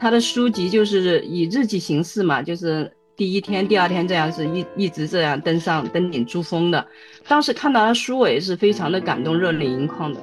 [0.00, 6.84] 他的书籍就是以日记形式嘛，就是第一天、第二天这样是一一直这样登上登顶珠峰的。
[7.28, 10.18] 当时看到他书我也是非常的感动，热泪盈眶的。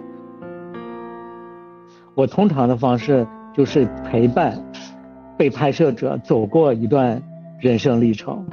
[2.16, 3.26] 我通常的方式
[3.56, 4.60] 就是陪伴
[5.38, 7.22] 被拍摄者走过一段
[7.62, 8.44] 人生历程，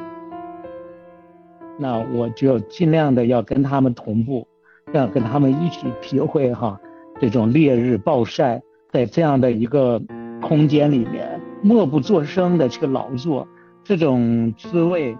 [1.78, 4.46] 那我就尽量的要跟他们同步，
[4.92, 6.78] 要跟他们一起体会哈
[7.18, 10.02] 这种烈日暴晒，在这样的一个
[10.46, 13.48] 空间里面默不作声的去劳作，
[13.82, 15.16] 这种滋味。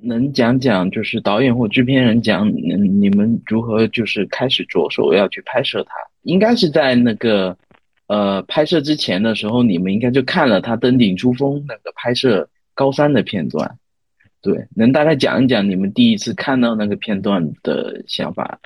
[0.00, 5.92] 能讲讲就是导演或制片人讲，嗯，你们如何就是开始着手要去拍摄它？
[6.22, 7.56] 应该是在那个
[8.06, 13.78] 呃拍摄之前的时候，你们应该就看了他登顶珠峰那个拍摄高山的片段，
[14.40, 18.60] 对，能大概讲一讲你们第一次看到那个片段的想法？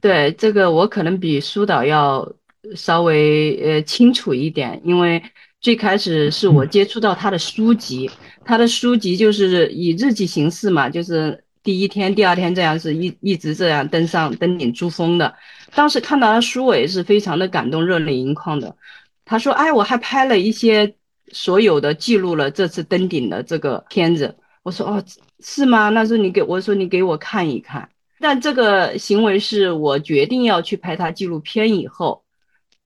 [0.00, 2.32] 对，这个我可能比苏导要
[2.74, 5.22] 稍微呃清楚一点，因为
[5.60, 8.10] 最开始是我接触到他的书籍。
[8.44, 15.34] 他的书籍就是以日记形式嘛，就是第一天、第二天这样是一一直这样登上登顶珠峰的。
[15.74, 18.74] 当时看到他书尾是非常的感动，热泪盈眶的。
[19.24, 20.94] 他说：“哎，我还拍了一些
[21.30, 25.04] 所有的记录了这次登顶的这个片子。”我说：“哦，
[25.38, 25.90] 是吗？
[25.90, 27.88] 那是你给我说你给我看一看。”
[28.18, 32.22] 但这个行为是我决定要去拍他纪录片以后，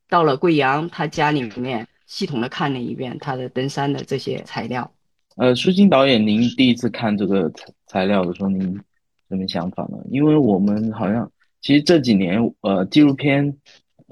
[0.08, 4.90] 到了贵阳他家里面系统的看了一遍他的登山的这些材料。
[5.36, 8.80] 呃，舒金导演，您第一次看这个材材料的时候，您
[9.28, 9.98] 什么想法呢？
[10.10, 13.56] 因为我们好像其实这几年，呃，纪录片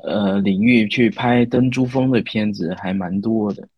[0.03, 3.69] 呃领域去拍登珠峰的片子还蛮多的。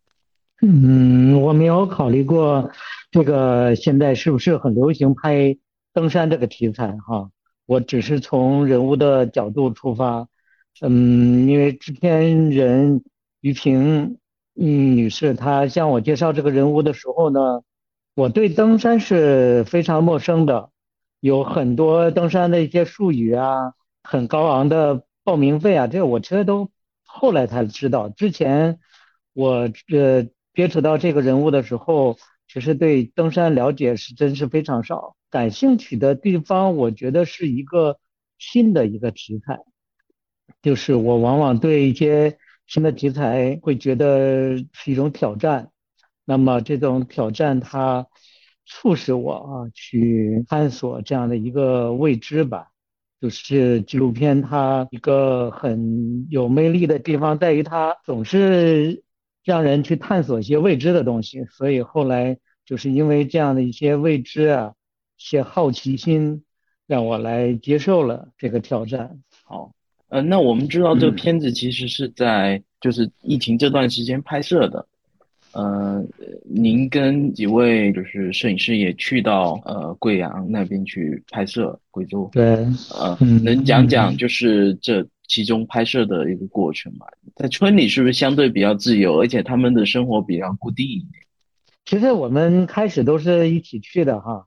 [0.62, 2.70] 嗯，我没有考虑过
[3.11, 5.59] 这个现在是不是很流行拍
[5.92, 7.29] 登山这个题材哈。
[7.67, 10.29] 我只是从人物的角度出发，
[10.80, 13.02] 嗯，因为制片人
[13.40, 14.18] 于平。
[14.57, 17.64] 嗯，女士，她向我介绍这个人物的时候呢，
[18.14, 20.70] 我对登山是非常陌生的，
[21.18, 23.73] 有很多登山的一些术语啊，
[24.05, 26.70] 很高昂的报名费啊，这我其实都
[27.02, 28.08] 后来才知道。
[28.11, 28.79] 之前
[29.33, 35.17] 我呃接触到这个人物的时候，其实对登山了解是真是非常少。
[35.30, 37.98] 感兴趣的地方，我觉得是一个
[38.39, 39.58] 新的一个题材，
[40.64, 42.36] 就是我往往对一些。
[42.67, 45.70] 新的题材会觉得是一种挑战，
[46.25, 48.07] 那么这种挑战它
[48.64, 52.69] 促使我啊去探索这样的一个未知吧。
[53.20, 59.05] 就是纪录片它一个很有魅力的地方在于它总是
[59.45, 64.73] 让人去探索一些未知的东西，所以后来就是因为这样的一些未知啊，
[65.19, 66.45] 一些好奇心，
[66.86, 69.20] 让我来接受了这个挑战。
[69.45, 69.74] 好。
[70.09, 74.87] 呃，那我们知道这个片子其实是在就是疫情这段时间拍摄的，
[75.53, 76.05] 呃，
[76.45, 82.45] 您跟几位就是摄影师也去到呃贵阳那边去拍摄，贵州，对，
[82.95, 87.07] 呃，能讲讲就是这其中拍摄的一个过程吗？
[87.35, 91.11] 在村里是不是相对比较自由，而且他们的生活比较固定一点？
[91.86, 94.47] 其实我们开始都是一起去的哈，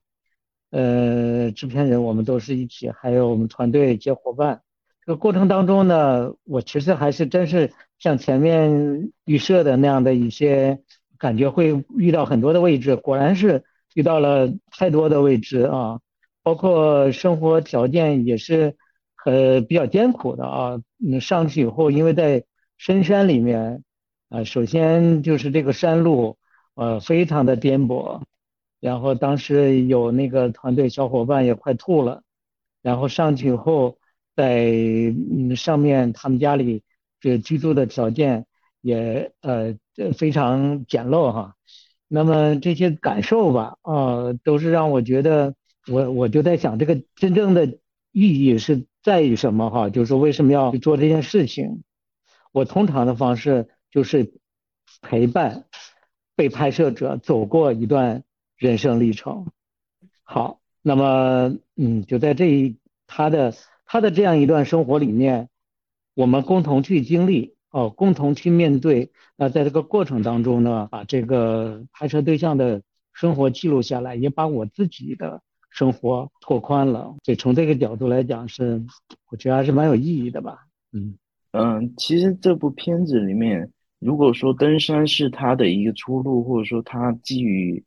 [0.69, 4.62] 呃，制片人我们都是一起，还有我们团队一些伙伴。
[5.07, 10.81] 这过程当中呢，我其实还是真是像前面预设的那样的一些
[11.18, 13.63] 感觉，会遇到很多的位置，果然是
[13.94, 16.01] 遇到了太多的位置啊，
[16.44, 18.75] 包括生活条件也是
[19.23, 20.81] 呃比较艰苦的啊。
[21.01, 22.44] 嗯，上去以后，因为在
[22.78, 23.85] 深山里面
[24.28, 26.35] 啊，首先就是这个山路
[26.75, 28.24] 呃非常的颠簸，
[28.81, 32.24] 然后当时有那个团队小伙伴也快吐了，
[32.81, 33.96] 然后上去以后。
[34.37, 36.83] 在嗯上面，他们家里
[37.19, 38.45] 这居住的条件
[38.81, 39.75] 也呃
[40.15, 41.56] 非常简陋哈。
[42.07, 45.56] 那么这些感受吧，啊，都是让我觉得，
[45.88, 47.79] 我我就在想，这个真正的
[48.12, 49.89] 意义是在于什么哈？
[49.89, 51.81] 就是为什么要去做这件事情？
[52.51, 54.33] 我通常的方式就是
[55.01, 55.65] 陪伴
[56.35, 58.23] 被拍摄者走过一段
[58.56, 59.47] 人生历程。
[60.21, 62.77] 好，那么嗯，就在这一
[63.07, 63.56] 他的。
[63.89, 65.48] 他的这样一段生活里面，
[66.13, 69.12] 我们共同去经历哦，共同去面对。
[69.38, 72.81] 那在这个过程当中呢，把这个拍摄对象的
[73.13, 77.16] 生活记录下来，也把我自己的生活拓宽了。
[77.24, 78.84] 所以从这个角度来讲，是
[79.31, 80.68] 我觉得还是蛮有意义的吧。
[80.92, 81.18] 嗯
[81.51, 87.81] 嗯，其实这部片子里面，如果说登山是他的一个出路，或者说他基于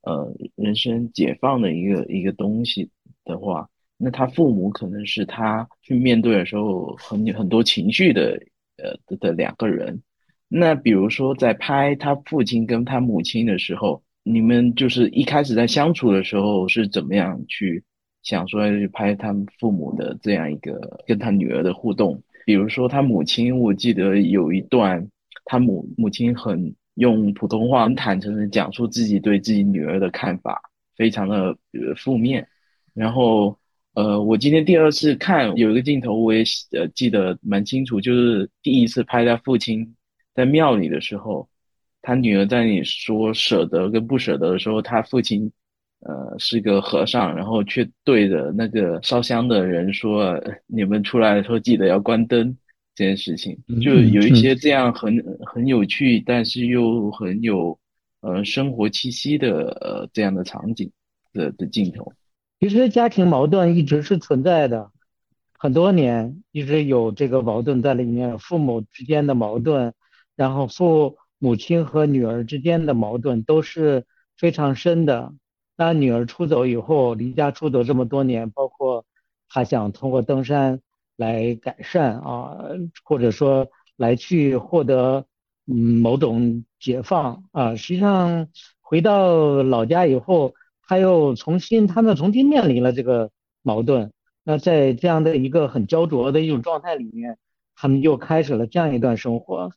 [0.00, 2.90] 呃人生解放的一个一个东西
[3.26, 3.68] 的话。
[4.04, 8.36] 那他父母可能是他去面对的时候很很多情绪的
[8.78, 10.02] 呃的的两个人。
[10.48, 17.84] 那比如说在拍他父亲跟他母亲的时候，你们就是一开始在相处的时候是怎么样去
[18.24, 22.20] 想说要去拍他们父母的这样一个跟他女儿的互动？
[22.44, 25.08] 比如说他母亲，我记得有一段，
[25.44, 30.60] 他母母亲很用普通话很坦诚的讲述自己对自己女儿的看法，
[30.96, 32.48] 非常的呃负面。
[32.94, 33.58] 然后
[33.94, 39.94] 呃，我今天第二次看有一个镜头，我也呃记得蛮清楚，就是第一次拍他父亲
[40.34, 41.48] 在庙里的时候，
[42.00, 45.50] 他女儿在那里说舍得跟不舍得的时候，他父亲。
[46.04, 50.36] 呃，是个和尚，然后却对着那个烧香的人说
[50.66, 52.58] ：“你们出来的时候记得要关灯。”
[52.96, 57.78] 这件事情就有一些这样很很有趣，但是又很有
[58.20, 60.90] 呃生活气息的呃这样的场景
[61.32, 62.12] 的的镜头。
[62.62, 64.92] 其实家庭矛盾一直是存在的，
[65.58, 69.94] 很多年一直有这个矛盾在里面，父母之间的矛盾，
[70.36, 74.06] 然后父母亲和女儿之间的矛盾都是
[74.36, 75.34] 非常深的。
[75.76, 79.04] 那女儿出走以后，离家出走这么多年，包括
[79.48, 80.80] 他想通过登山
[81.16, 82.58] 来改善啊，
[83.02, 83.66] 或者说
[83.96, 85.26] 来去获得
[85.66, 87.74] 嗯某种解放啊。
[87.74, 88.46] 实际上
[88.80, 90.54] 回到老家以后，
[90.92, 93.30] 他又重新，他们重新面临了这个
[93.62, 94.12] 矛盾。
[94.44, 97.38] 那在这样的一个很焦灼的一种状态里面，
[97.74, 99.70] 他们又开始了这样一段生活。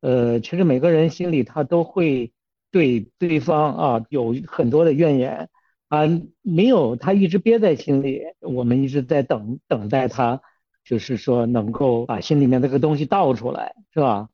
[0.00, 2.32] 呃，其实每个人心里他都会。
[2.72, 5.48] 对对方啊有很多的怨言
[5.88, 6.02] 啊，
[6.42, 10.42] 没有他一直憋在心里，我们一直在等等待他，
[10.84, 14.28] 就是说能够把心里面这个东西倒出来，是吧？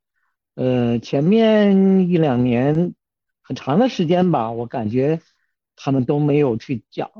[0.56, 2.94] 呃，前面一两年
[3.42, 5.20] 很长的时间吧，我感觉
[5.76, 7.10] 他们都没有去讲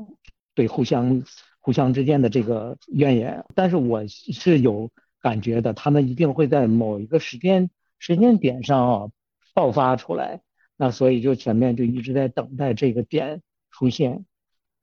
[0.53, 1.23] 对互相
[1.59, 4.91] 互相之间的这个怨言，但是我是有
[5.21, 7.69] 感觉的，他们一定会在某一个时间
[7.99, 9.09] 时间点上啊
[9.53, 10.41] 爆发出来。
[10.75, 13.41] 那所以就前面就一直在等待这个点
[13.71, 14.25] 出现，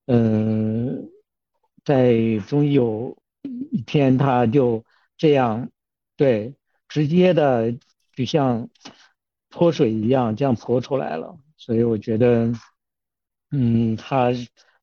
[0.06, 1.10] 嗯，
[1.84, 3.18] 在终于有
[3.70, 4.84] 一天他就
[5.18, 5.68] 这样，
[6.16, 6.54] 对，
[6.88, 7.74] 直接的
[8.14, 8.68] 就像
[9.48, 11.36] 泼水一样这样泼出来了。
[11.56, 12.52] 所以我觉得，
[13.50, 14.30] 嗯，他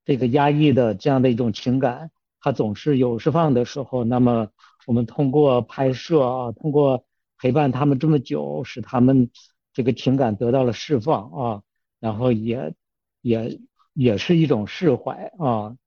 [0.06, 4.04] 这个压抑的这样的一种情感，他总是有释放的时候。
[4.04, 4.50] 那么
[4.86, 7.06] 我们通过拍摄啊，通过
[7.38, 9.30] 陪伴他们这么久，使他们。
[9.74, 11.62] 这个情感得到了释放啊，
[12.00, 12.74] 然后也
[13.22, 13.60] 也
[13.94, 15.78] 也是一种释怀啊，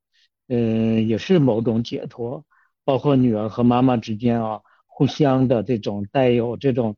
[0.47, 2.45] 嗯，也是某种解脱。
[2.85, 6.95] 包括女儿和妈妈之间啊，互相的这种带有这种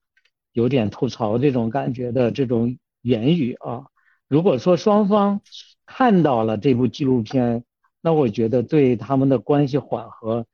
[0.53, 3.87] 有点吐槽这种感觉的这种言语啊，
[4.29, 5.41] 如果说双方
[5.87, 7.65] 看到了这部纪录片，
[8.01, 10.47] 那我觉得对他们的关系缓和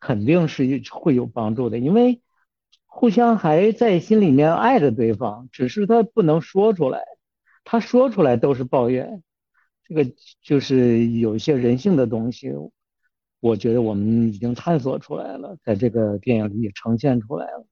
[0.00, 2.20] 肯定是会有帮助的，因为。
[2.90, 7.00] 互相还在心里面爱着对方，只是他不能说出来，
[7.62, 9.22] 他说出来都是抱怨，
[9.84, 10.10] 这个
[10.42, 12.50] 就是有一些人性的东西，
[13.38, 17.66] 我觉得我们已经探索出来了，在这个电影里也呈现出来了。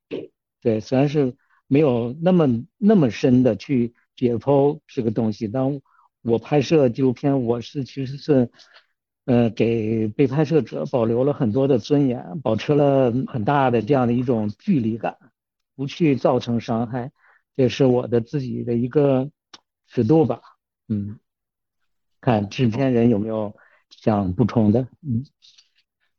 [0.60, 1.34] 对，虽然是
[1.66, 5.80] 没有那么那么深的去解剖这个东西，但
[6.26, 8.50] 我拍摄纪录片，我是其实是。
[9.28, 15.16] 呃，给被拍摄者保留了很多的尊严，保持了很大的这样的一种距离感，
[15.74, 17.10] 不去造成伤害，
[17.56, 19.28] 这是我的自己的一个
[19.88, 20.40] 尺度吧。
[20.86, 21.18] 嗯，
[22.20, 23.56] 看制片人有没有
[23.90, 24.86] 想补充的？
[25.02, 25.26] 嗯，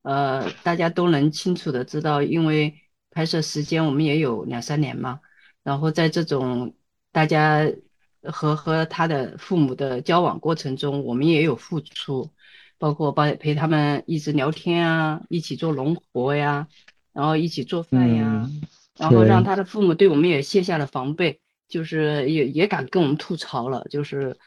[0.02, 2.76] 呃，大家都能清楚的知道，因为
[3.10, 5.22] 拍摄时间我们也有两三年嘛，
[5.64, 6.76] 然后在这种
[7.14, 7.66] 大家
[8.32, 12.30] 和和他的父母的交往过程中，我们也有付出。
[12.80, 16.68] 包括帮陪他们一直聊天啊，一起做农活呀，
[17.12, 18.48] 然后一起做饭呀，
[19.00, 24.38] 然后让他的父母对我们也卸下了防备，就是也也敢跟我们吐槽了，就是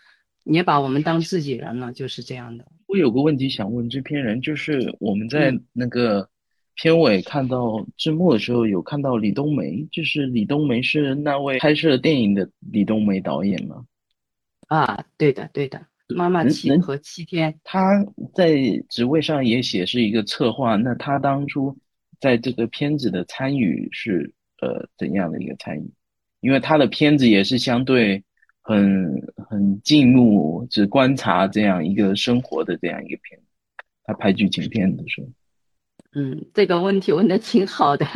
[0.44, 2.64] 也把我们当自己人了，就是这样的。
[2.86, 6.28] 我有个问题想问制片人，就是我们在那个
[6.80, 13.84] 片尾看到字幕的时候，有看到李冬梅，就是李冬梅是那位拍摄电影的李冬梅导演吗？
[14.68, 15.86] 啊，对的，对的。
[16.16, 18.56] 妈妈七和七天，他在
[18.88, 20.76] 职位上也写是一个策划。
[20.76, 21.76] 那他当初
[22.18, 24.32] 在这个片子的参与是
[24.62, 25.92] 呃怎样的一个参与？
[26.40, 28.24] 因为他的片子也是相对
[28.62, 33.38] 很很静穆，只观察这样一个生活的这样一个片。
[34.04, 35.28] 他拍剧情片的时候，
[36.14, 38.06] 嗯，这个问题问的挺好的。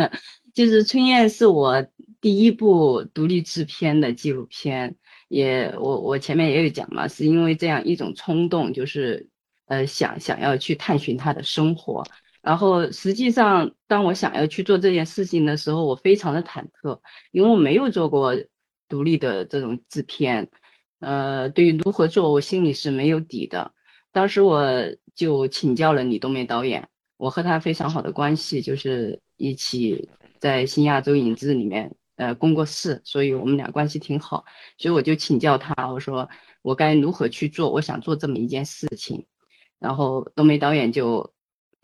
[0.53, 1.87] 就是《春燕》是我
[2.21, 4.97] 第一部独立制片的纪录片。
[5.29, 9.27] 也我我前面也有讲嘛，是因为这样一种冲动，就是
[9.67, 12.05] 呃想想要去探寻他的生活，
[12.41, 17.01] 然后实际上，当我想要去做这件事情的时候，我非常的忐忑，
[17.33, 18.37] 因为我没有做过
[18.89, 20.49] 独立的这种制片，
[21.01, 23.73] 呃，对于如何做，我心里是没有底的。
[24.13, 24.63] 当时我
[25.17, 26.89] 就请教了李冬梅导演，
[27.25, 34.45] 我和他非常好的关系，就是一起在新亚洲影制里面呃共过事，所以我们俩关系挺好。
[34.77, 36.29] 所以我就请教他，我说
[36.63, 39.25] 我该如何去做，我想做这么一件事情。
[39.79, 41.33] 然后冬梅导演就。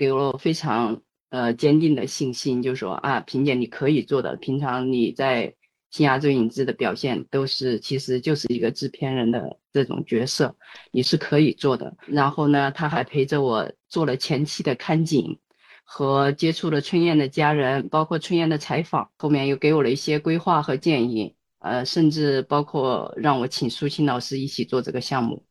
[0.01, 4.35] 给了我非常呃坚定的信心，就说啊，萍姐你可以做的。
[4.37, 5.55] 平常你在
[5.91, 10.55] 新亚洲影制的表现都是，其实就是一个制片人的这种角色，
[10.93, 11.97] 你是可以做的。
[12.07, 15.39] 然后呢，他还陪着我做了前期的看景，
[15.85, 19.11] 和接触了春燕的家人，包括春燕的采访。
[19.19, 25.45] 后面又给我了一些规划和建议，呃，甚至包括让我请苏青老师一起做这个项目。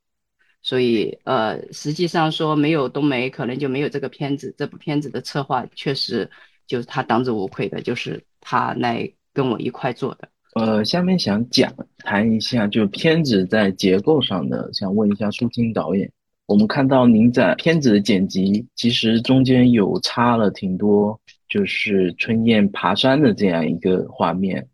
[0.62, 4.54] 所以，呃，实际上说没有冬梅，可能就没有这个片子。
[4.58, 6.30] 这部片子的策划确实
[6.68, 10.28] 就是他当之无愧的，就是他来跟我一块做的。
[10.56, 16.12] 呃，下面想讲谈一下，就片子在结构上的，想问一下舒青导演。
[16.46, 21.18] 我们看到您在片子的剪辑，其实中间有插了挺多，
[21.48, 24.68] 就是春燕爬山的这样一个画面。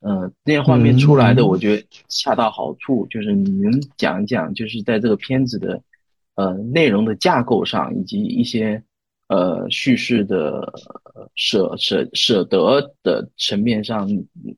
[0.00, 3.06] 呃，这些画面出来的，我觉得恰到好处。
[3.08, 5.80] 就是你能讲一讲，就是在这个片子的
[6.34, 8.82] 呃内容的架构上，以及一些
[9.32, 10.72] 呃叙事的
[11.34, 14.06] 舍舍舍得的层面上，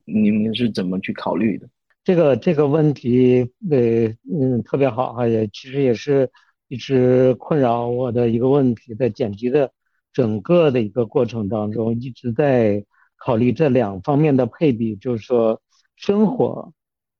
[0.03, 1.67] 你们是怎么去考虑的？
[2.03, 6.29] 这个这个问题，呃嗯，特别好哈，也其实也是
[6.67, 9.71] 一直困扰我的一个问题，在剪辑的
[10.11, 12.83] 整个的一个过程当中，一直在。
[13.17, 15.59] 考虑这两方面的配比，就是说
[15.95, 16.73] 生活，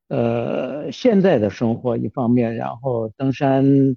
[0.09, 3.95] 呃，现在的生活一方面，然后登山，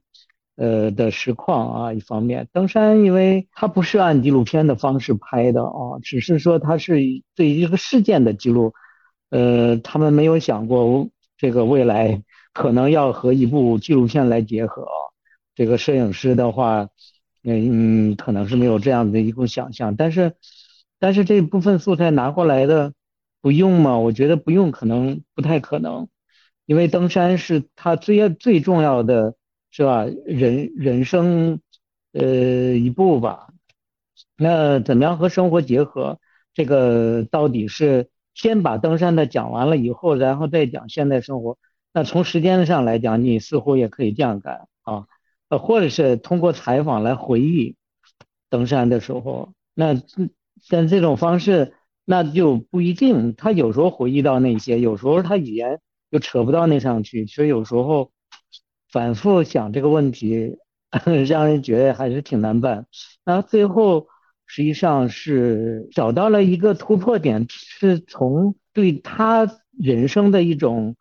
[0.58, 2.46] 呃的实况啊一方面。
[2.52, 6.98] 登山因为它不是按纪录片的方式拍的啊，只是说它是
[7.34, 8.74] 对一个事件的记录，
[9.30, 12.22] 呃，他们没有想过这个未来
[12.52, 14.86] 可能要和一部纪录片来结合。
[15.54, 16.88] 这个摄影师的话，
[17.44, 20.34] 嗯，可能是没有这样的一个想象，但是。
[21.00, 22.92] 但是这部分素材拿过来的
[23.40, 23.98] 不用吗？
[23.98, 26.08] 我觉得不用，可能不太可能，
[26.66, 29.36] 因为登山是他最最重要的
[29.70, 30.04] 是吧？
[30.26, 31.60] 人人生
[32.12, 33.48] 呃一步吧。
[34.36, 36.18] 那怎么样和生活结合？
[36.54, 41.58] 这个到底是先把登山的讲完了以后，然后再讲现代生活？
[41.92, 45.06] 那从时间上来讲，你似乎也可以这样干啊，
[45.48, 47.76] 呃，或者是通过采访来回忆
[48.50, 49.94] 登山的时候，那。
[50.60, 51.72] 像这种方式，
[52.04, 53.36] 那就不一定。
[53.36, 55.78] 他有时候回忆到那些，有时候他语言
[56.10, 58.10] 又扯不到那上去，所以有时候
[58.90, 60.56] 反复想这个问题，
[61.28, 62.86] 让人觉得还是挺难办。
[63.24, 64.08] 那最后
[64.46, 70.96] 实际上是找到了一个突破点，是从对他人生的一种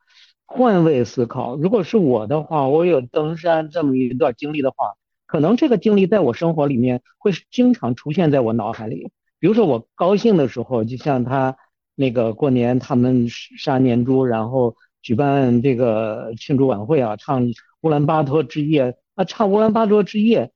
[0.46, 1.56] 换位思考。
[1.56, 9.12] 如果是我的话，我有登山这么一段经历的话，可能这个经历在我生活里面会经常出现在我脑海里。
[9.40, 11.56] 比如说我高兴的时候，就像他
[11.96, 14.76] 那个过年他们杀年猪，然后
[15.08, 20.52] 举办这个庆祝晚会啊，唱乌兰巴托之夜啊，唱乌兰巴托之夜，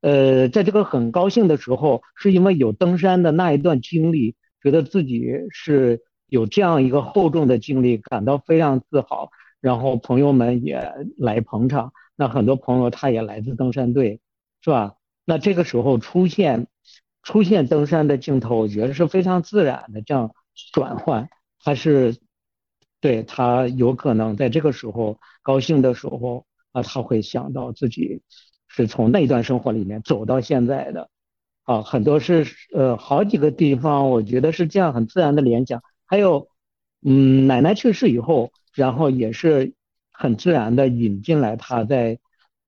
[0.00, 9.30] 呃，在这个很高兴的时候，是因为有登山的那一段经历，觉得自己是有这样一个厚重的经历，感到非常自豪。
[9.60, 14.20] 然后朋友们也来捧场，那很多朋友他也来自登山队，
[14.62, 14.94] 是吧？
[15.24, 16.68] 那这个时候出现。
[17.22, 20.34] 出现登山的镜头，我觉得是非常自然的这样
[20.72, 21.28] 转换，
[21.62, 22.16] 还是
[23.00, 28.22] 对他有可能在这个时候高兴的时候啊，他会想到自己
[28.68, 31.08] 是从那段生活里面走到现在的
[31.64, 35.82] 啊，很多是呃好几个地方，我觉得是这样很自然的联想。
[36.06, 36.48] 还有
[37.02, 39.74] 嗯，奶奶去世以后，然后也是
[40.12, 42.18] 很自然的引进来他在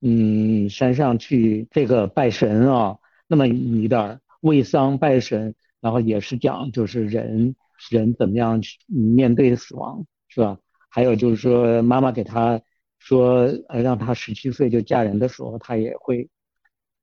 [0.01, 2.97] 嗯山上去这个拜神啊，
[3.27, 4.19] 那么一段。
[4.41, 7.55] 为丧拜神，然后也是讲就是人
[7.89, 10.57] 人怎么样去面对死亡，是吧？
[10.89, 12.59] 还有就是说妈妈给他
[12.97, 16.27] 说，呃，让他十七岁就嫁人的时候，他也会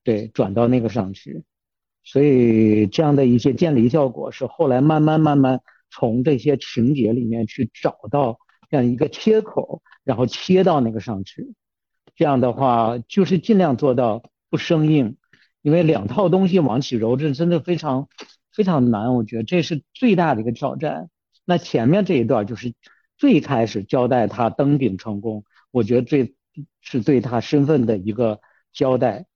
[0.03, 1.45] 对转到那个上去。
[2.03, 5.61] 所以这样的一些建立效果是后来慢慢慢慢
[5.93, 11.55] 从这些情节里面去找到这样一个切口，然后切到那个上去。
[12.17, 15.17] 这样的话就是尽量做到不生硬。
[15.63, 18.09] 因为两套东西往起揉，这真的非常
[18.51, 21.11] 非常难，我觉得这是最大的一个挑战。
[21.45, 22.73] 那前面这一段就是
[23.21, 26.35] 最开始交代他登顶成功，我觉得最
[26.81, 28.41] 是对他身份的一个
[28.73, 29.27] 交代。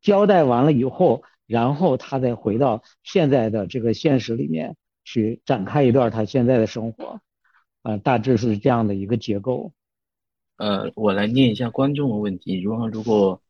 [0.00, 7.20] 交代完了以后，然后他再回到现在的这个现实里面去展开一段他现在的生活，
[7.82, 9.72] 啊，大致是这样的一个结构。
[10.58, 13.42] 呃，我来念一下观众的问题，如果如果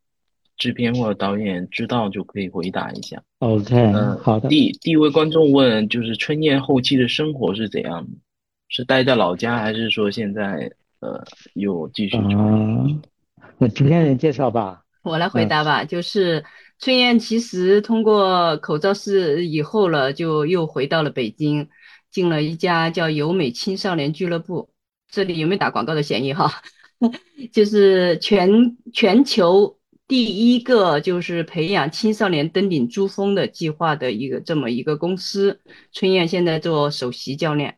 [0.57, 3.23] 制片或者导演知道就可以回答一下。
[3.41, 4.49] OK，嗯，好的。
[4.49, 8.11] 第第一位观众问，就是春燕后期的生活是怎样的？
[8.68, 13.02] 是待在老家，还是说现在呃又继续传？
[13.59, 14.83] 那制片人介绍吧。
[15.02, 16.44] 我来回答吧，就是
[16.78, 21.68] 春燕其实通过口罩事以后了，就又回到了北京，
[22.11, 24.71] 进了一家叫由美青少年俱乐部。
[25.11, 26.50] 这里有没有打广告的嫌疑哈？
[27.52, 29.78] 就是全全球
[30.09, 35.61] 第一个就是培养青少年登顶珠峰的计划的一个这么一个公司。
[35.92, 37.76] 春燕现在做首席教练。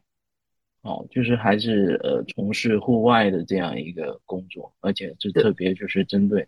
[0.86, 6.46] 哦，就是还是呃从事户外的这样一个工作，而且是特别就是针对。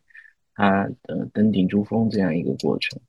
[0.55, 3.01] 他呃登顶珠峰这样一个过程，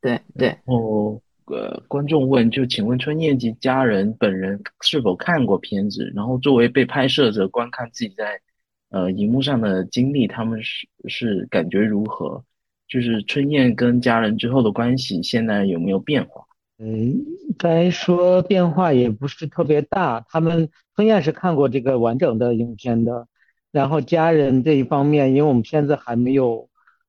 [0.00, 0.48] 对对。
[0.48, 6.10] 然后呃，观众问，就请问春燕及家人本人是否看过片子？
[6.14, 8.40] 然后作为被拍摄者观看自己在
[8.88, 12.42] 呃荧幕上的经历，他们是是感觉如何？
[12.88, 16.46] 就是春燕跟家人之后的关系现在有没有变化？
[16.78, 17.14] 嗯，
[17.58, 20.24] 该说变化也不是特别大。
[20.28, 23.28] 他们春燕是看过这个完整的影片的，
[23.72, 26.68] 然后家人这一方面，因为我们片子还没有。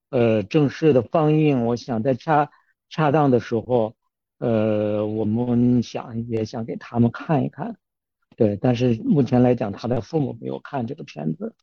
[0.10, 2.50] 呃，正式的放映，我想在恰
[2.88, 3.94] 恰当的时候，
[4.40, 7.76] 呃，我们想也想给他们看一看，
[8.38, 8.56] 对。
[8.56, 11.54] 但是目前来讲，他的父母没有看这个片子。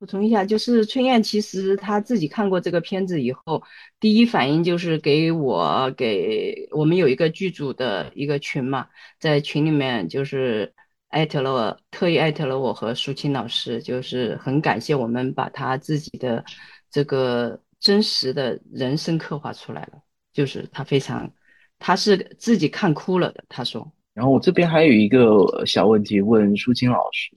[0.00, 3.62] 补充一下，就是春燕其实他自己看过这个片子以后，
[4.00, 8.88] 第一反应就是给我给我们有一个剧组的一个群嘛，
[9.20, 10.74] 在群里面就是
[11.08, 16.44] 艾特了我，特意艾特了我和舒青老师，就是很感谢我们把他自己的
[16.90, 17.60] 这个。
[17.80, 20.02] 真实的人生刻画出来了，
[20.34, 21.32] 就是他非常，
[21.78, 23.42] 他是自己看哭了的。
[23.48, 27.30] 他说，然后我这边还有一个小问题问舒青老师，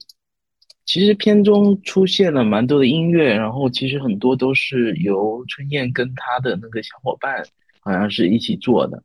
[0.86, 7.44] 其实片中出现了蛮多的音乐，然后其实很多都是由春燕跟他的那个小伙伴
[7.80, 9.02] 好像是一起做的，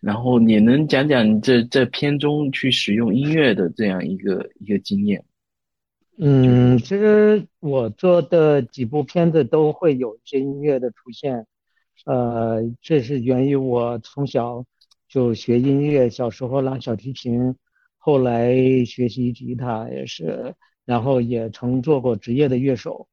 [0.00, 5.24] 然后你能讲讲这在片中去使用音乐的这样一个一个经验？
[6.18, 11.46] 嗯，其实我做的几部片子都会有一些音乐的出现，
[12.04, 14.64] 呃，这是源于我从小
[15.08, 17.54] 就学音乐，小时候拉小提琴，
[17.96, 18.54] 后来
[18.84, 23.08] 学习吉他也是，然后也曾做过职业的乐手，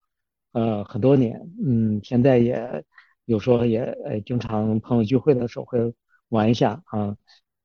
[0.51, 2.83] 呃，很多年，嗯，现在也
[3.25, 5.93] 有时候也呃经常朋友聚会的时候会
[6.29, 7.15] 玩一下啊，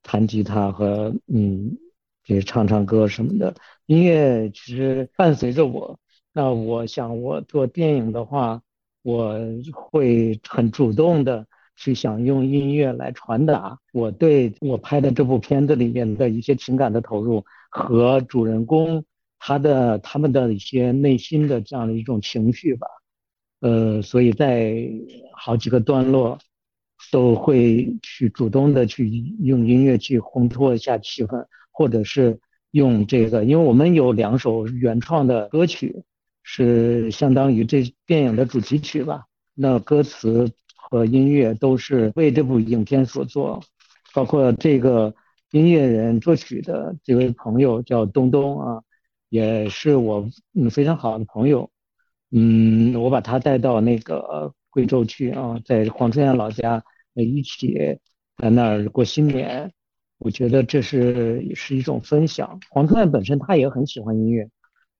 [0.03, 1.77] 弹吉他和嗯。
[2.27, 6.01] 也唱唱歌什么的，音乐其实伴随着我。
[6.33, 8.63] 那我想，我做电影的话，
[9.03, 9.39] 我
[9.71, 19.05] 会很主动的去想用音乐来传达我对我拍的这部片子里面的一些情感的投入和主人公
[19.39, 22.87] 他的他们的一些内心的这样的一种情绪吧。
[23.61, 24.91] 呃，所以在
[25.33, 26.39] 好几个段落
[27.11, 29.09] 都会去主动的去
[29.41, 31.47] 用音乐去烘托一下气氛。
[31.77, 32.39] 或者是
[32.71, 36.05] 用这个，因为我们有两首原创的歌曲，
[36.45, 39.25] 是相当于这电影的主题曲吧。
[39.55, 43.61] 那歌词和音乐都是为这部影片所做，
[44.15, 45.13] 包括这个
[45.51, 48.83] 音乐人作曲的这位朋友叫东东啊，
[49.35, 51.69] 也是我嗯非常好的朋友。
[52.31, 57.99] 嗯，我把他带到那个贵州去啊，在黄春燕老家一起
[58.37, 59.73] 在那儿过新年。
[60.19, 62.61] 我觉得这是是一种分享。
[62.71, 64.49] 黄春燕本身他也很喜欢音乐，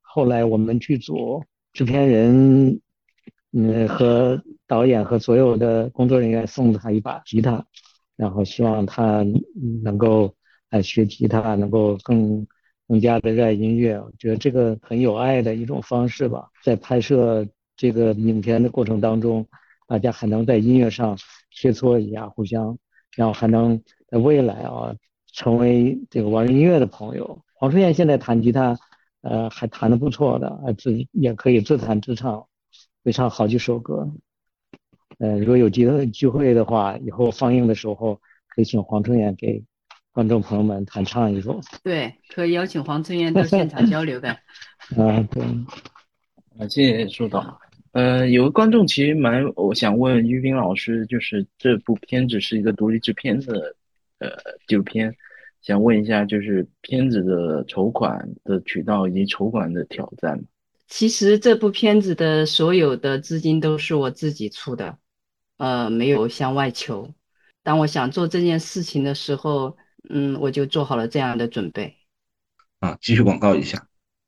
[0.01, 2.81] 后来我们剧组制片人，
[3.53, 7.65] 嗯和导演和所有的工作人员送了他一把吉他，
[8.17, 9.25] 然后希望他
[9.85, 10.35] 能够
[10.71, 12.45] 来学吉他，能够更
[12.89, 13.99] 更加的热爱音乐。
[14.01, 16.49] 我觉得这个很有爱的一种方式吧。
[16.63, 19.47] 在拍摄这个影片的过程当中，
[19.87, 21.19] 大家还能在音乐上
[21.51, 22.79] 切磋一下，互相，
[23.17, 24.95] 然后还能在未来啊。
[25.37, 28.79] 成为这个玩音乐的朋友，黄春燕现在弹吉他，
[29.21, 32.47] 呃，还弹的不错的，呃，自己也可以自弹自唱，
[33.03, 34.09] 会唱好几首歌。
[35.19, 39.65] 呃，如果有机会聚会的话，以后放映的时候可以请黄春燕给
[40.15, 41.61] 观众朋友们弹唱一首。
[41.83, 44.31] 对，可以邀请黄春燕到现场交流的。
[44.97, 45.43] 啊，对。
[46.57, 47.61] 啊，谢谢说导。
[47.91, 53.75] 呃，有个观众其实蛮，我想问于斌老师，就是这部片子是一个独立制片的。
[54.21, 54.31] 呃，
[54.69, 55.13] 纪录片，
[55.61, 60.41] 想问一下，就是片子的筹款的渠道以及筹款的挑战。
[60.87, 64.97] 其实这部片子的所有的资金都是我自己出的，
[65.57, 67.13] 呃，没有向外求。
[67.65, 69.77] 当我想做这件事情的时候，
[70.09, 71.97] 嗯，我就做好了这样的准备。
[72.81, 73.87] 啊，继续广告一下，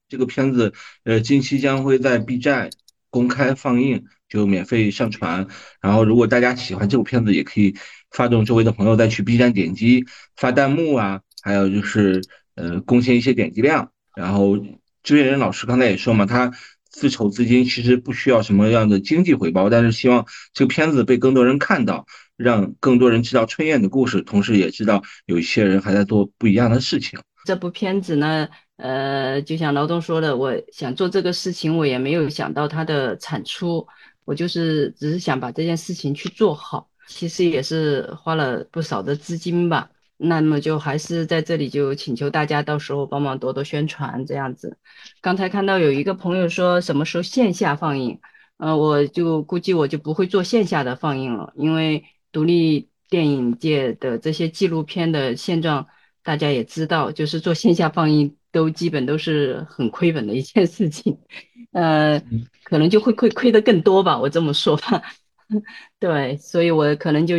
[0.09, 0.73] 这个片子
[1.05, 2.71] 呃近期将会在 B 站
[3.11, 5.47] 公开放映，就免费上传。
[5.81, 7.77] 然后如果大家喜欢这部片子，也可以
[8.11, 10.05] 发动周围的朋友再去 B 站点击
[10.37, 12.23] 发弹幕啊，还有就是
[12.55, 13.93] 呃贡献一些点击量。
[14.15, 14.59] 然后
[15.03, 16.53] 志愿人老师刚才也说嘛，他。
[16.89, 27.19] 自筹资金其实不需要什么样的经济回报，但是希望这个片子被更多人看到，让更多人知道春燕的故事，同时也知道有一些人还在做不一样的事情。
[27.45, 33.87] 这部片子呢，呃，就像劳动说的，我想做这个事情，我也没有想到它的产出，
[34.25, 39.89] 我就是只是想把这件事情去做好，其实也是花了不少的资金吧。
[40.19, 44.79] 那么就还是在这里就请求大家到时候帮忙多多宣传这样子。
[45.21, 48.19] 刚才看到有一个朋友说什么时候线下放映，
[48.57, 52.03] 呃，我就估计我就不会做线下的放映了，因为
[52.37, 55.87] 独立电影界的这些纪录片的现状
[56.23, 61.19] 大家也知道，就是做线下放映都基本都是很亏本的一件事情，
[61.73, 62.23] 呃，
[62.65, 65.03] 可能就会亏亏的更多吧，我这么说吧。
[65.99, 67.37] 对，所以我可能就。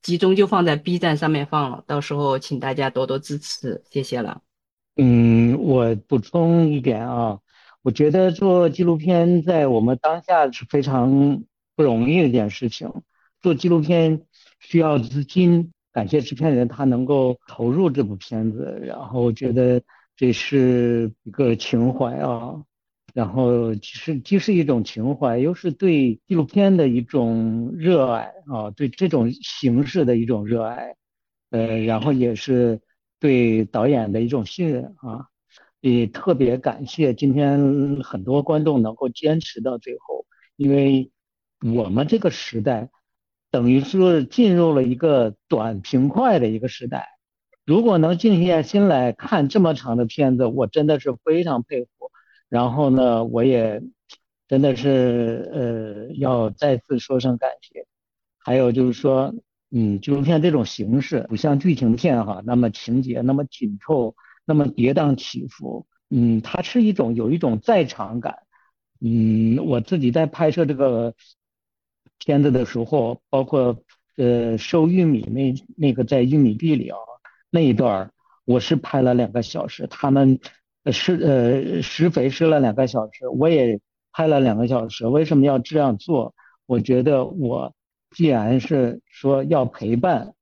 [0.00, 4.42] 集中就放在 B 站上面放了，到时候请大家多多支持，谢谢了。
[4.96, 7.40] 嗯，我补充一点啊，
[7.82, 11.42] 我觉得做纪录片在我们当下是非常
[11.74, 12.90] 不容易的一件事情。
[13.40, 14.22] 做纪录片
[14.60, 19.82] 需要资金，感谢制片人他能够投入这部片子，然后觉得
[20.16, 22.62] 这是一个情怀啊。
[23.14, 30.94] 然后其实既是一种情怀，又是对纪录片的一种热爱啊，对这种形式的一种热爱，
[31.50, 32.80] 呃，然后也是
[33.18, 35.26] 对导演的一种信任啊，
[35.80, 41.10] 也特别感谢今天很多观众能够坚持到最后，因为
[41.74, 42.90] 我们这个时代
[43.50, 47.08] 等于是进入了一个短平快的一个时代，
[47.64, 51.90] 如果能静下心来看这么长的片子，我真的是非常佩服。
[52.48, 53.82] 然后呢，我也
[54.48, 57.86] 真的是呃要再次说声感谢。
[58.38, 59.34] 还有就是说，
[59.70, 64.14] 嗯，纪录片这种形式不像剧情片哈，那么情节那么紧凑，
[64.46, 68.38] 那么跌宕起伏，嗯，它是一种有一种在场感。
[69.00, 71.14] 嗯，我自己在拍摄这个
[72.18, 73.76] 片子的时候，包括
[74.16, 76.98] 呃收玉米那那个在玉米地里啊
[77.50, 78.10] 那一段
[78.44, 80.38] 我是拍了两个小时，他们。
[80.90, 83.78] 施呃施肥施了两个小时，我也
[84.10, 85.06] 拍了两个小时。
[85.06, 86.34] 为什么要这样做？
[86.64, 87.74] 我觉得我
[88.16, 90.32] 既然是说要陪伴，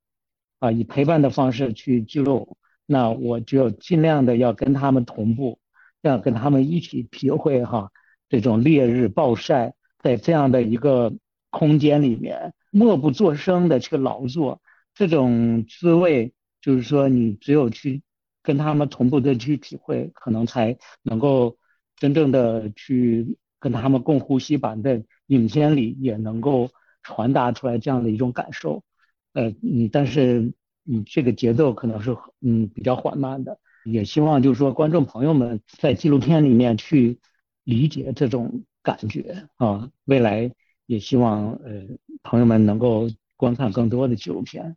[0.61, 5.59] 啊，以陪伴的方式去记录，那我就尽量的要跟他们同步，
[6.03, 7.91] 要跟他们一起体会哈
[8.29, 11.13] 这种烈日暴晒，在这样的一个
[11.59, 14.61] 空间里面默不作声的去劳作，
[14.95, 18.03] 这种滋味，就是说你只有去。
[18.47, 21.57] 跟他们同步的去体会，可能才能够
[21.97, 26.71] 真正的去跟他们共呼吸，把在影片里也能够
[27.03, 28.85] 传达出来这样的一种感受。
[29.33, 30.53] 呃嗯，但是
[30.85, 37.19] 嗯这个节奏可能是嗯比较缓慢的，也希望就是说观众朋友们在纪录片里面去
[37.65, 39.91] 理解这种感觉啊。
[40.05, 40.53] 未来
[40.87, 41.83] 也希望呃
[42.23, 44.77] 朋友们能够观看更多的纪录片。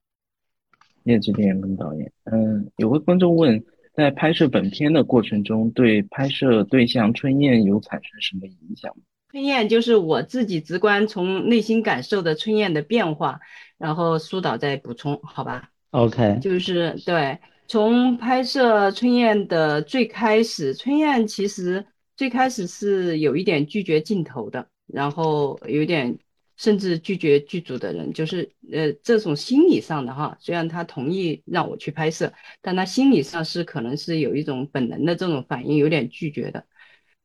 [1.03, 9.03] 叶志电跟导演，嗯，有位观众问，在拍摄本片的过程中，对拍摄对象春燕有产生什么影响吗？
[9.31, 13.39] 春燕就是我自己直观从内心感受的春燕的变化，
[13.77, 21.85] 然后苏导再补充，好吧？OK，就是对，从拍摄春燕的最开始，春燕其实
[22.17, 26.19] 最开始是有一点拒绝镜头的，然后有点。
[26.61, 36.65] 甚至拒绝剧组的人，就是呃这种心理上的哈，虽然他同意让我去拍摄，但他心理上是可能是有一种本能的这种反应，有点拒绝的。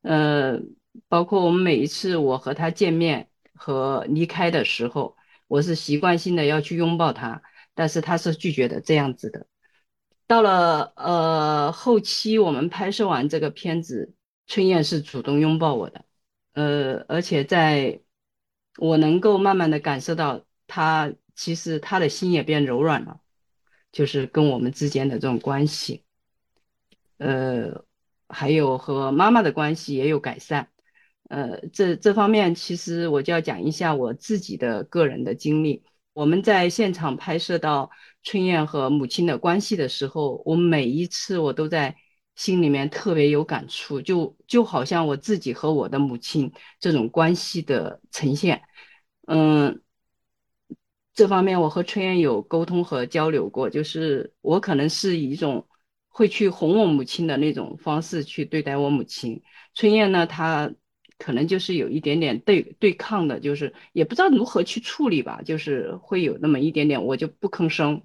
[0.03, 0.61] 呃，
[1.09, 5.17] 包括我们每一次我和他见面和离开的时候，
[5.49, 7.43] 我是习惯性的要去拥抱他，
[7.75, 9.49] 但是他是拒绝的这样子的。
[10.29, 14.15] 到了呃后期我们拍摄完这个片子，
[14.47, 16.05] 春燕是主动拥抱我的，
[16.55, 18.01] 呃，而且在。
[18.77, 23.21] 我能够慢慢的感受到，他其实他的心也变柔软了，
[23.93, 26.03] 就是跟我们之间的这种关系，
[27.19, 27.85] 呃，
[28.29, 30.71] 还有和妈妈的关系也有改善，
[31.29, 35.85] 呃，这这方面其实我就要讲一下我自己的个人的经历。
[36.13, 37.93] 我们在现场拍摄到
[38.25, 41.95] 春燕和母亲的关系的时候，我每一次我都在
[42.35, 48.63] 心里面特别有感触，就就好像我自己和我的母亲这种关系的呈现。
[49.27, 49.81] 嗯，
[51.15, 55.69] 这方面我和春燕有沟通和交流过，就是我可能是以一种
[56.09, 59.43] 会去哄我母亲的那种方式去对待我母亲，
[59.75, 60.73] 春燕呢，她
[61.19, 68.03] 可能就是有一点点对对抗的，就是也不知道如何去处理吧，就是会有那么一点点，我就不吭声，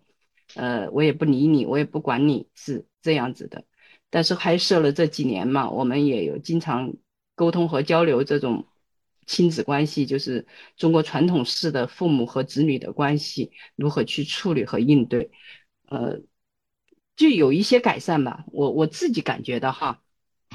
[0.56, 3.66] 呃，我也不理你，我也不管你是这样子的。
[4.10, 6.94] 但是拍摄了这几年嘛，我们也有经常
[7.36, 8.66] 沟通和交流这种
[9.26, 15.30] 亲子关系，就是中国传统式的父母和子女的关系如何去处理和应对，
[15.88, 16.22] 呃，
[17.16, 18.46] 就有一些改善吧。
[18.48, 20.02] 我我自己感觉的哈，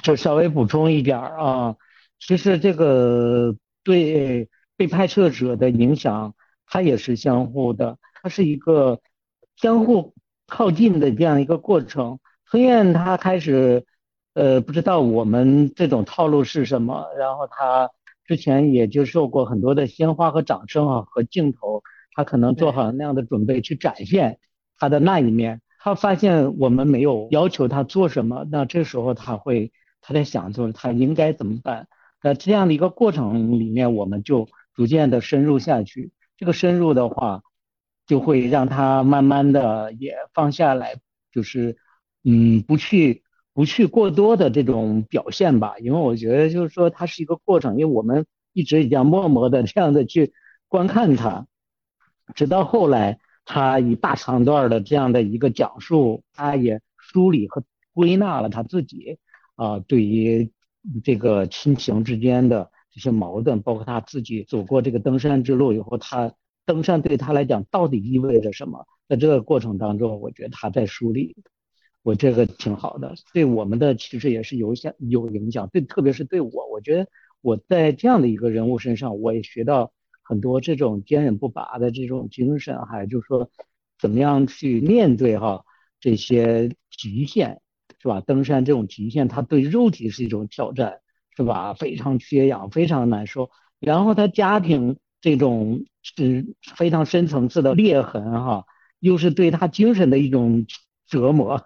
[0.02, 1.76] 就稍微补充一点啊，
[2.18, 6.34] 其实这个对被拍摄者的影响，
[6.66, 9.00] 它也是相互的，它是一个
[9.54, 10.12] 相互
[10.46, 12.18] 靠近的这样一个过程。
[12.46, 13.84] 春燕她开始，
[14.34, 17.90] 呃，不知道我们这种套路是什么，然后她
[18.26, 21.82] 之前也就受过很多的鲜花和掌声啊和镜头，
[22.14, 24.38] 她可能做好那样的准备去展现
[24.78, 25.62] 她的那一面。
[25.78, 31.88] 她发现我们没有要求她做什么，那这时候她会，她在想，就是她应该怎么办？
[32.22, 36.12] 那这样的一个过程里面，我们就逐渐的深入下去。
[36.36, 37.42] 这个深入的话，
[38.06, 40.96] 就会让她慢慢的也放下来，
[41.32, 41.78] 就是。
[42.24, 50.32] 嗯，不去不去过多的这种表现吧，因为我觉得就是说它是一个过程，因为我们一直也样默默的 这样的去
[50.68, 51.46] 观看它，
[52.34, 59.18] 直到后来他以大长段的这样的一个讲述，他也梳理和归纳了他自己
[59.54, 60.50] 啊对于
[61.04, 66.32] 这个亲情之间的这些矛盾，包括他自己走过这个登山之路以后，他
[66.64, 68.86] 登山对他来讲到底意味着什么？
[69.06, 71.36] 在这个过程当中，我觉得他在梳理。
[72.04, 77.08] 我这个挺好的，对我们的其实也是有响有影响，对，特别是对我，我觉得
[77.40, 79.90] 我在这样的一个人物身上，我也学到
[80.22, 83.50] 很多这种坚韧不拔的这种精神，还就是说
[83.98, 85.64] 怎么样去面对哈
[85.98, 87.62] 这些极限，
[88.02, 88.20] 是吧？
[88.20, 91.00] 登山这种极限，它对肉体是一种挑战，
[91.34, 91.72] 是吧？
[91.72, 93.50] 非常缺氧，非常难受。
[93.80, 98.66] 然后他家庭这种是非常深层次的裂痕哈，
[99.00, 100.66] 又是对他精神的一种
[101.06, 101.64] 折磨。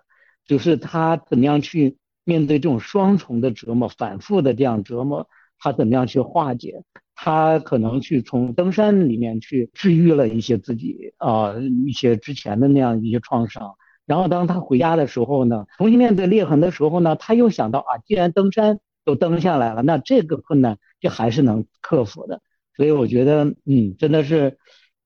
[0.48, 5.28] 就是他怎么样去面对这种双重的折磨，反复的这样折磨，
[5.60, 6.82] 他怎么样去化解？
[7.14, 11.54] 他可能去从登山里面去治愈了一些自己啊
[11.86, 13.74] 一些之前的那样一些创伤。
[14.06, 22.40] 然后当他回家的时候呢，重新面对裂痕的时候呢，他又想到啊，既然登山都登下来了，那这个困难就还是能克服的。
[22.74, 24.56] 所以我觉得，嗯，真的是，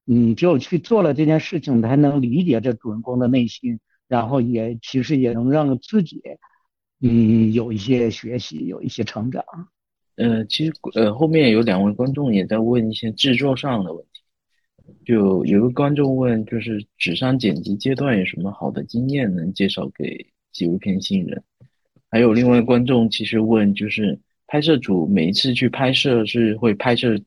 [0.06, 3.80] 嗯，只有去做了这件事情，才能理解这主人公的内心。
[4.12, 6.20] 然后也其实也能让自己，
[7.00, 9.42] 嗯，有一些学习，有一些成长。
[10.16, 21.42] 呃，其实呃后面有两位观众也在问一些制作上的问题，就有个观众问，就是纸上剪辑阶段有什么好的经验能介绍给纪录片新人？
[22.10, 27.18] 还有另外观众其实问，就是拍摄组每一次去拍摄是会拍摄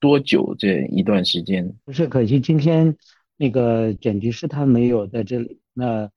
[0.00, 1.72] 多久这一段时间？
[1.84, 2.96] 不是，可惜今天
[3.36, 6.10] 那个剪辑师他没有在这里，那。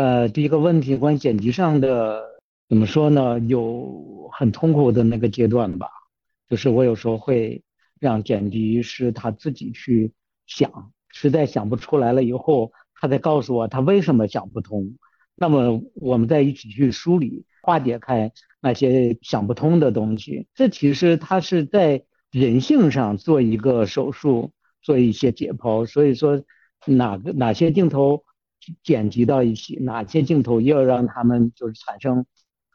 [0.00, 2.24] 呃，第一个问题，关于剪辑上的
[2.70, 3.38] 怎么说呢？
[3.40, 5.90] 有很痛苦的那个阶段吧，
[6.48, 7.62] 就是我有时候会
[7.98, 10.10] 让剪辑师他自己去
[10.46, 14.96] 想，实在想不出来了以后，他再告诉我他为什么想不通。
[15.34, 18.32] 那么我们再一起去梳理、化解开
[18.62, 20.46] 那些想不通的东西。
[20.54, 25.84] 这其实他是在人性上做一个手术，做一些解剖。
[25.84, 26.42] 所以说，
[26.86, 28.24] 哪个哪些镜头？
[28.82, 32.26] 剪辑到一起，哪些镜头要让他们就是产生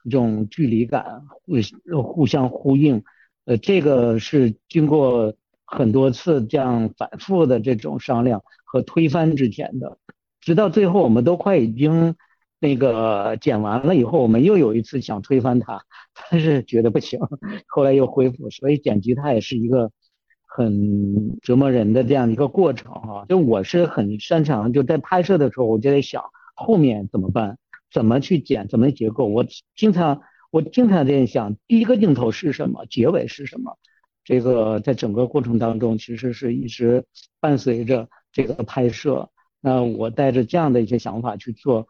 [0.03, 3.03] 一种距离感，互互相呼应，
[3.45, 9.97] 呃，这个是经过很多次这样反复的这种商量和推翻之前的，
[10.39, 12.15] 直到最后我们都快已经
[12.59, 15.81] 那个剪完了以后，我们又有一次想推翻它，
[16.29, 17.19] 但是觉得不行，
[17.67, 19.91] 后来又恢复，所以剪辑它也是一个。
[20.55, 27.57] 很折磨人的这样一个过程哈，就我是很擅长，就在拍摄的时候，我就在想后面怎么办，
[27.91, 29.25] 怎么去剪，怎么结构。
[29.25, 33.77] 我经常我经常在想，第一个镜头是什么，结尾是什么。
[34.23, 37.03] 这个在整个过程当中，其实是一直
[37.41, 39.29] 伴随着这个拍摄。
[39.59, 41.85] 那我带着这样的一些想法去做，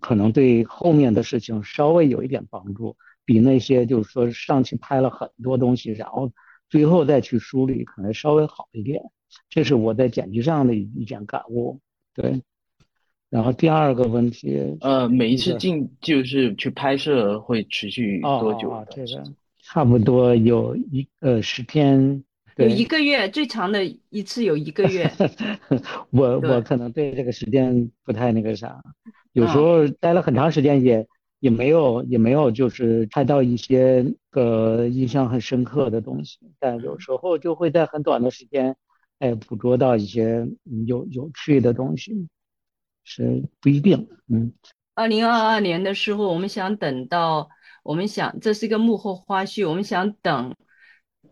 [0.00, 6.32] 可能对后面的事情稍微有一点帮助，比那些就是说上去拍了很多东西，然后。
[6.68, 9.02] 最后再去梳理，可能稍微好一点。
[9.50, 11.80] 这是我在剪辑上的一点感悟。
[12.14, 12.42] 对，
[13.28, 18.86] 然后第二个问题，呃，每一次进就是去拍摄会持续多久？
[18.90, 19.24] 这个
[19.58, 22.24] 差不多有一呃十天
[22.56, 25.10] 有一个月，最长的一次有一个月。
[26.10, 28.82] 我我可能对这个时间不太那个啥，
[29.32, 31.06] 有时候待了很长时间也
[31.40, 38.76] 也没有也没有就是拍到一些个印象很深刻的东西，但有时候就会在很短的时间，
[39.18, 40.48] 哎，捕捉到一些
[40.86, 42.28] 有有趣的东西，
[43.04, 44.08] 是不一定。
[44.28, 44.52] 嗯，
[44.94, 47.48] 二零二二年的时候，我们想等到，
[47.82, 50.54] 我们想这是一个幕后花絮，我们想等。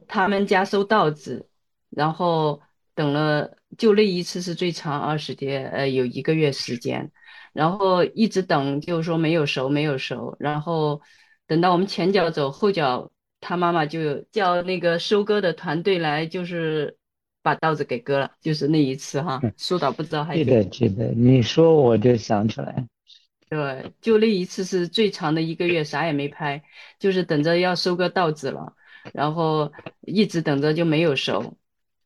[0.07, 1.49] 他们家收稻子，
[1.89, 2.61] 然后
[2.95, 7.11] 等了，就那一次是最长二十天，呃，有一个月时间，
[7.55, 11.01] 然后一直等，就是说没有熟，没有熟，然后
[11.47, 16.99] 等到我们前脚走，后脚他妈妈就叫那个收割的团队来，就是
[17.43, 22.87] 把稻子给割了，就是那一次哈，疏导不知道还记得记得，你说我就想起来，
[23.49, 26.63] 对，就那一次是最长的一个月，啥也没拍，
[26.99, 28.75] 就是等着要收割稻子了。
[29.13, 31.59] 然后一直等着就没有熟，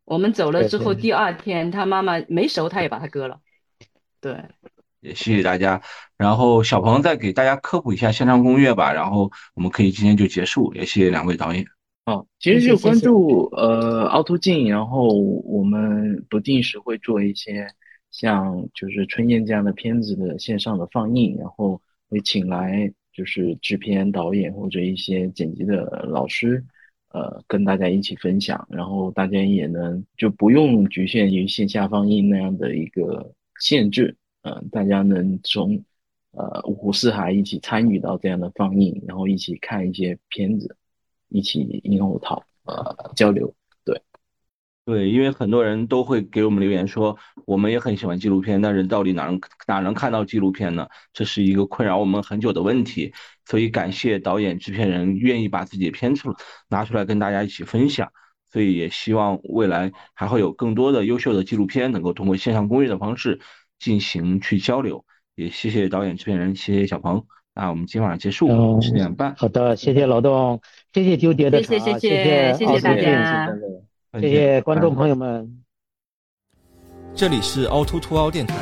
[0.04, 3.40] 我们走了之后，第二天他妈妈没熟，他也把它割了。
[4.20, 4.34] 对，
[5.00, 5.80] 也谢谢大家。
[6.16, 10.72] 然后小鹏再给大家科普一下线上攻略吧，然后我们可以今天就结束。
[10.74, 11.64] 也谢谢两位导演。
[12.06, 17.68] 哦，其实就关注呃凹凸镜，然后我们不定时会做一些
[18.10, 26.64] 像就是春燕这样的片子的线上的放映，然后会请来就是制片导演或者一些剪辑的老师。
[27.10, 35.84] 呃，跟大家一起分享，然后大家也能就不用局限于线下放映那样的一个限制，嗯，大家能从
[36.30, 40.76] 呃五湖四海一起参与到这样的放映，然后一起看一些片子，
[41.28, 43.52] 一起应后讨呃交流。
[43.84, 44.00] 对，
[44.84, 50.88] 对因为很多人都会给我们留言说，我们也很喜欢纪录片，但是到底哪能哪能看到纪录片呢？
[51.12, 53.12] 这是一个困扰我们很久的问题。
[53.44, 56.22] 所以感谢导演、制片人愿意把自己的片子
[56.68, 58.12] 拿出来跟大家一起分享。
[58.50, 63.40] 所以也希望未来还会有更多的优秀的纪录片能够通过线上公益的方式
[63.78, 65.04] 进行去交流。
[65.34, 67.24] 也谢谢导演、制片人，谢谢小鹏。
[67.54, 69.34] 那我们今晚结束十点半。
[69.36, 70.60] 好的，谢谢劳动，
[70.92, 73.48] 谢谢纠结的谢谢谢谢谢谢大家。
[74.20, 75.62] 谢谢观众朋友们，
[77.14, 78.54] 这里是凹凸凸凹电台，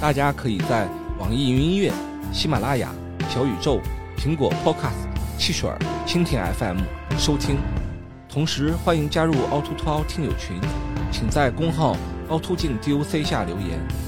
[0.00, 1.92] 大家可以在网易云音乐、
[2.32, 2.94] 喜马拉雅、
[3.28, 3.80] 小宇宙、
[4.16, 6.78] 苹果 Podcast、汽水儿、蜻蜓 FM
[7.16, 7.56] 收听，
[8.28, 10.56] 同时欢迎加入凹凸凸凹听友群，
[11.10, 11.96] 请在公号
[12.28, 14.07] 凹凸镜 DOC 下留言。